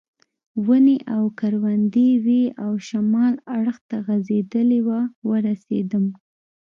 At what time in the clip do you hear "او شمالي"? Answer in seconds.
2.63-3.37